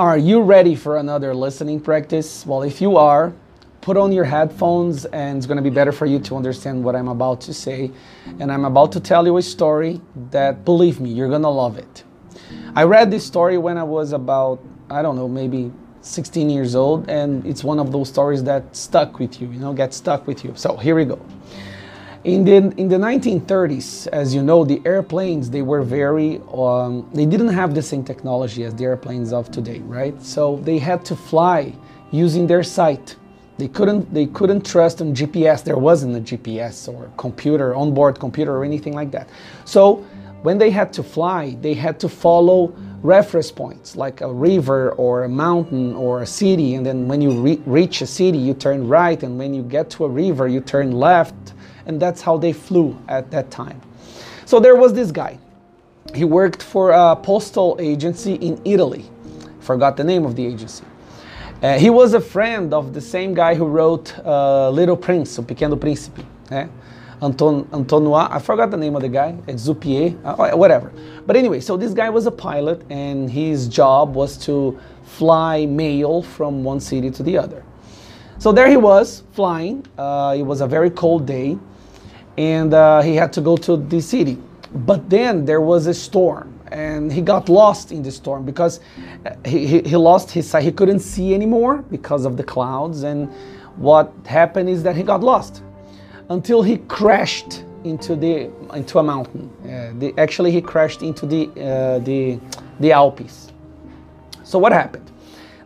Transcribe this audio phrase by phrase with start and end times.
[0.00, 2.46] Are you ready for another listening practice?
[2.46, 3.34] Well, if you are,
[3.82, 6.96] put on your headphones and it's going to be better for you to understand what
[6.96, 7.90] I'm about to say.
[8.38, 10.00] And I'm about to tell you a story
[10.30, 12.04] that, believe me, you're going to love it.
[12.74, 17.10] I read this story when I was about, I don't know, maybe 16 years old,
[17.10, 20.46] and it's one of those stories that stuck with you, you know, get stuck with
[20.46, 20.54] you.
[20.56, 21.20] So here we go.
[22.22, 27.24] In the, in the 1930s, as you know, the airplanes, they were very, um, they
[27.24, 30.20] didn't have the same technology as the airplanes of today, right?
[30.22, 31.72] So they had to fly
[32.10, 33.16] using their sight.
[33.56, 35.64] They couldn't, they couldn't trust on GPS.
[35.64, 39.30] There wasn't a GPS or computer, onboard computer or anything like that.
[39.64, 40.04] So
[40.42, 45.24] when they had to fly, they had to follow reference points like a river or
[45.24, 46.74] a mountain or a city.
[46.74, 49.22] And then when you re- reach a city, you turn right.
[49.22, 51.54] And when you get to a river, you turn left
[51.90, 53.80] and that's how they flew at that time.
[54.44, 55.38] So there was this guy.
[56.14, 59.04] He worked for a postal agency in Italy.
[59.58, 60.84] Forgot the name of the agency.
[61.60, 65.42] Uh, he was a friend of the same guy who wrote uh, Little Prince, O
[65.42, 66.24] Pequeno Príncipe.
[66.52, 66.68] Eh?
[67.22, 70.92] Anton, Antonois, I forgot the name of the guy, Exupier, uh, whatever.
[71.26, 76.22] But anyway, so this guy was a pilot and his job was to fly mail
[76.22, 77.64] from one city to the other.
[78.38, 79.84] So there he was flying.
[79.98, 81.58] Uh, it was a very cold day
[82.38, 84.38] and uh, he had to go to the city.
[84.72, 88.80] But then there was a storm, and he got lost in the storm because
[89.26, 90.62] uh, he, he, he lost his sight.
[90.62, 93.02] He couldn't see anymore because of the clouds.
[93.02, 93.28] And
[93.76, 95.62] what happened is that he got lost
[96.28, 99.50] until he crashed into the into a mountain.
[99.64, 102.38] Uh, the, actually, he crashed into the uh, the
[102.78, 103.52] the Alps.
[104.44, 105.10] So what happened?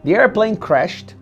[0.05, 1.15] The airplane crashed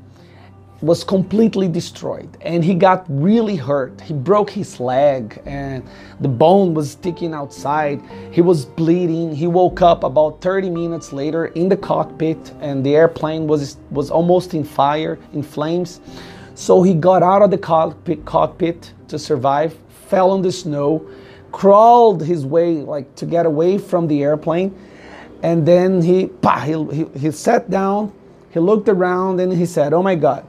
[0.83, 4.01] was completely destroyed and he got really hurt.
[4.01, 5.85] He broke his leg and
[6.21, 8.03] the bone was sticking outside.
[8.33, 9.35] He was bleeding.
[9.35, 14.11] He woke up about 30 minutes later in the cockpit and the airplane was was
[14.11, 16.01] almost in fire, in flames.
[16.55, 19.75] So he got out of the cockpit, cockpit to survive,
[20.09, 21.07] fell on the snow,
[21.53, 24.75] crawled his way like to get away from the airplane
[25.43, 28.13] and then he, bah, he, he, he sat down,
[28.51, 30.45] he looked around and he said, "Oh my god,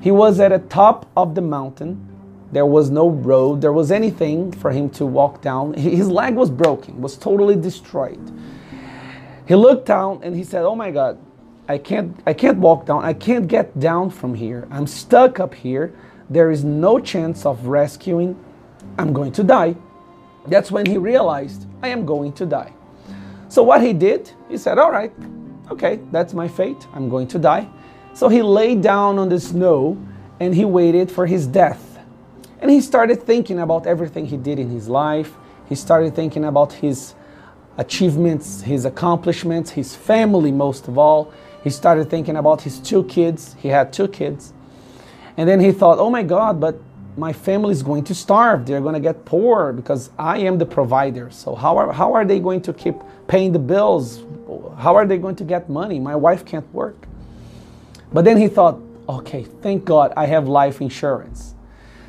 [0.00, 2.04] he was at the top of the mountain.
[2.52, 5.74] There was no road, there was anything for him to walk down.
[5.74, 8.20] His leg was broken, was totally destroyed.
[9.46, 11.18] He looked down and he said, "Oh my god,
[11.68, 13.04] I can't I can't walk down.
[13.04, 14.68] I can't get down from here.
[14.70, 15.92] I'm stuck up here.
[16.30, 18.36] There is no chance of rescuing.
[18.98, 19.74] I'm going to die."
[20.46, 22.72] That's when he realized, "I am going to die."
[23.48, 25.12] So what he did, he said, "All right.
[25.70, 26.86] Okay, that's my fate.
[26.94, 27.68] I'm going to die."
[28.18, 29.96] So he lay down on the snow
[30.40, 32.00] and he waited for his death.
[32.60, 35.34] And he started thinking about everything he did in his life.
[35.68, 37.14] He started thinking about his
[37.76, 41.32] achievements, his accomplishments, his family most of all.
[41.62, 43.54] He started thinking about his two kids.
[43.60, 44.52] He had two kids.
[45.36, 46.74] And then he thought, oh my God, but
[47.16, 48.66] my family is going to starve.
[48.66, 51.30] They're going to get poor because I am the provider.
[51.30, 52.96] So, how are, how are they going to keep
[53.28, 54.24] paying the bills?
[54.76, 56.00] How are they going to get money?
[56.00, 57.06] My wife can't work.
[58.12, 61.54] But then he thought, okay, thank God I have life insurance.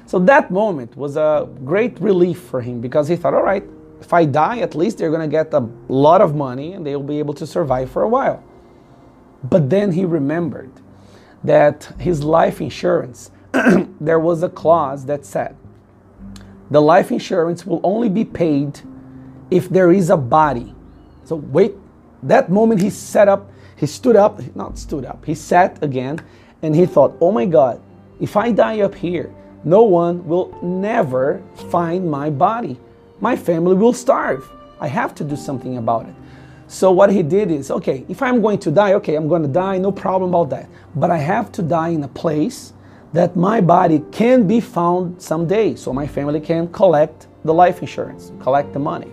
[0.06, 3.64] So that moment was a great relief for him because he thought, all right,
[4.02, 7.04] if I die, at least they're going to get a lot of money and they'll
[7.04, 8.44] be able to survive for a while.
[9.44, 10.72] But then he remembered
[11.44, 13.32] that his life insurance,
[14.02, 15.56] there was a clause that said
[16.72, 18.80] the life insurance will only be paid
[19.50, 20.76] if there is a body.
[21.24, 21.76] So wait,
[22.24, 23.50] that moment he set up
[23.80, 26.20] he stood up, not stood up, he sat again
[26.62, 27.82] and he thought, oh my God,
[28.20, 31.42] if I die up here, no one will never
[31.72, 32.78] find my body.
[33.22, 34.50] My family will starve.
[34.82, 36.16] I have to do something about it.
[36.68, 39.48] So what he did is, okay, if I'm going to die, okay, I'm going to
[39.48, 40.70] die, no problem about that.
[40.96, 42.74] But I have to die in a place
[43.14, 48.32] that my body can be found someday so my family can collect the life insurance,
[48.42, 49.12] collect the money.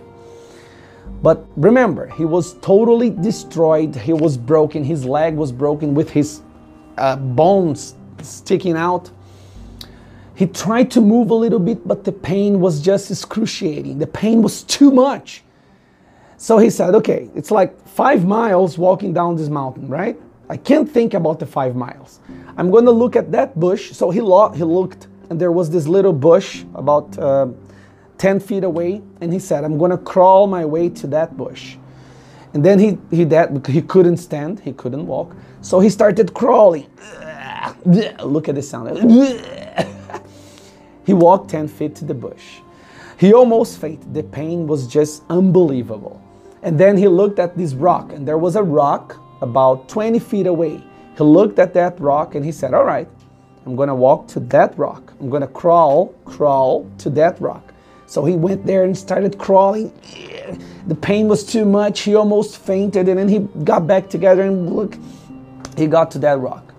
[1.21, 3.95] But remember, he was totally destroyed.
[3.95, 4.83] He was broken.
[4.83, 6.41] His leg was broken with his
[6.97, 9.09] uh, bones sticking out.
[10.35, 13.97] He tried to move a little bit, but the pain was just excruciating.
[13.97, 15.43] The pain was too much.
[16.37, 20.15] So he said, okay, it's like five miles walking down this mountain, right?
[20.49, 22.19] I can't think about the five miles.
[22.55, 23.91] I'm going to look at that bush.
[23.93, 27.47] So he, lo- he looked, and there was this little bush about uh,
[28.17, 31.77] 10 feet away and he said, I'm going to crawl my way to that bush.
[32.53, 35.35] And then he, he, that, he couldn't stand, he couldn't walk.
[35.61, 36.89] So he started crawling.
[37.85, 38.97] Look at the sound.
[41.05, 42.59] he walked 10 feet to the bush.
[43.19, 44.13] He almost fainted.
[44.13, 46.21] The pain was just unbelievable.
[46.61, 50.47] And then he looked at this rock, and there was a rock about 20 feet
[50.47, 50.83] away.
[51.17, 53.07] He looked at that rock and he said, All right,
[53.65, 55.13] I'm going to walk to that rock.
[55.19, 57.66] I'm going to crawl, crawl to that rock.
[58.07, 59.91] So he went there and started crawling.
[60.87, 61.99] The pain was too much.
[61.99, 64.97] He almost fainted and then he got back together and look,
[65.77, 66.73] he got to that rock.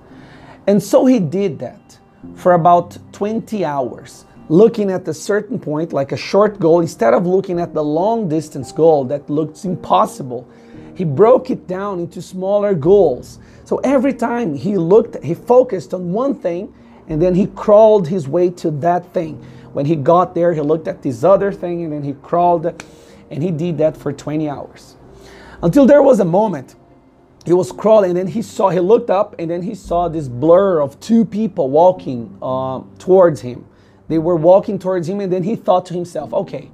[0.66, 1.98] And so he did that
[2.34, 7.26] for about 20 hours, looking at a certain point, like a short goal, instead of
[7.26, 10.48] looking at the long distance goal that looked impossible.
[10.94, 13.38] He broke it down into smaller goals.
[13.64, 16.72] So every time he looked, he focused on one thing
[17.06, 19.44] and then he crawled his way to that thing.
[19.78, 22.66] When he got there, he looked at this other thing and then he crawled
[23.30, 24.96] and he did that for 20 hours.
[25.62, 26.75] Until there was a moment
[27.46, 30.26] he was crawling and then he saw he looked up and then he saw this
[30.26, 33.66] blur of two people walking uh, towards him.
[34.08, 36.72] They were walking towards him and then he thought to himself okay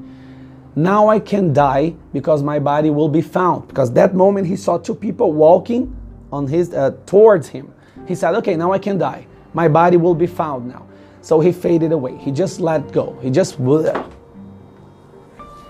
[0.75, 3.69] now i can die because my body will be found.
[3.69, 5.95] Because that moment he saw two people walking
[6.33, 7.71] on his uh, towards him.
[8.09, 9.27] He said okay now i can die.
[9.53, 10.87] My body will be found now
[11.25, 13.57] so he faded away he just let go he just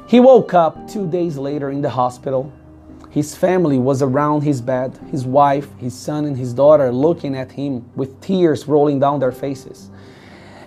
[0.07, 2.53] he woke up two days later in the hospital
[3.15, 7.53] his family was around his bed, his wife, his son, and his daughter looking at
[7.53, 9.89] him with tears rolling down their faces.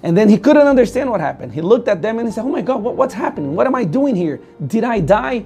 [0.01, 1.53] And then he couldn't understand what happened.
[1.53, 3.53] He looked at them and he said, Oh my God, what, what's happening?
[3.53, 4.39] What am I doing here?
[4.65, 5.45] Did I die?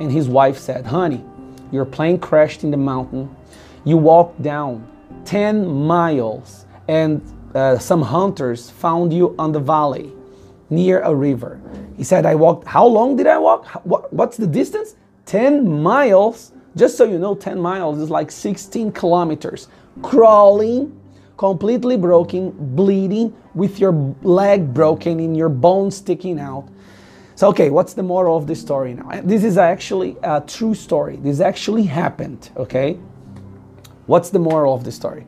[0.00, 1.22] And his wife said, Honey,
[1.70, 3.28] your plane crashed in the mountain.
[3.84, 4.88] You walked down
[5.26, 7.20] 10 miles, and
[7.54, 10.12] uh, some hunters found you on the valley
[10.70, 11.60] near a river.
[11.96, 13.66] He said, I walked, how long did I walk?
[13.84, 14.96] What, what's the distance?
[15.26, 19.68] 10 miles, just so you know, 10 miles is like 16 kilometers,
[20.02, 21.00] crawling,
[21.36, 23.92] completely broken, bleeding, with your
[24.22, 26.68] leg broken and your bone sticking out.
[27.36, 29.20] So, okay, what's the moral of this story now?
[29.22, 31.16] This is actually a true story.
[31.16, 32.98] This actually happened, okay?
[34.06, 35.26] What's the moral of the story?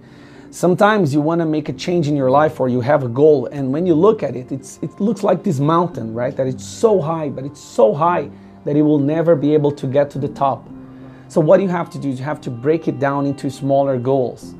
[0.56, 3.44] Sometimes you want to make a change in your life or you have a goal,
[3.52, 6.34] and when you look at it, it looks like this mountain, right?
[6.34, 8.30] That it's so high, but it's so high
[8.64, 10.66] that you will never be able to get to the top.
[11.28, 13.98] So, what you have to do is you have to break it down into smaller
[13.98, 14.54] goals,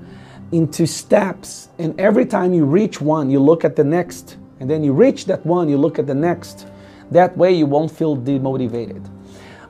[0.53, 1.71] into steps.
[1.79, 4.37] And every time you reach one, you look at the next.
[4.61, 6.67] And then you reach that one, you look at the next.
[7.11, 9.16] That way, you won't feel demotivated.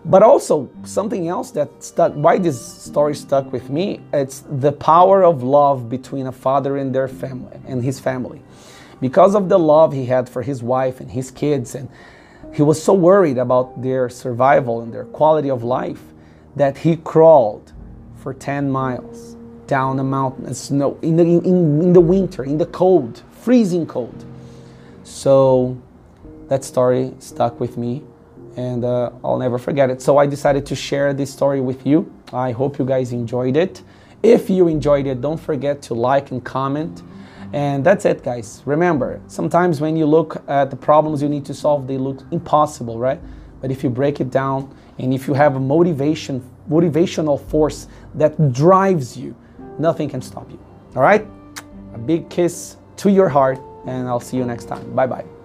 [0.08, 5.24] But also, something else that stuck, why this story stuck with me, it's the power
[5.24, 8.40] of love between a father and their family and his family.
[9.00, 11.88] Because of the love he had for his wife and his kids and
[12.54, 16.02] he was so worried about their survival and their quality of life
[16.54, 17.72] that he crawled
[18.14, 19.34] for 10 miles
[19.66, 21.44] down a mountain in snow in the, in,
[21.82, 24.24] in the winter, in the cold, freezing cold.
[25.02, 25.76] So
[26.46, 28.04] that story stuck with me
[28.56, 30.00] and uh, I'll never forget it.
[30.02, 32.12] So I decided to share this story with you.
[32.32, 33.82] I hope you guys enjoyed it.
[34.22, 37.02] If you enjoyed it, don't forget to like and comment.
[37.52, 38.62] And that's it, guys.
[38.66, 42.98] Remember, sometimes when you look at the problems you need to solve, they look impossible,
[42.98, 43.20] right?
[43.60, 48.52] But if you break it down and if you have a motivation, motivational force that
[48.52, 49.36] drives you,
[49.78, 50.58] nothing can stop you.
[50.96, 51.26] All right?
[51.94, 54.94] A big kiss to your heart, and I'll see you next time.
[54.94, 55.35] Bye bye.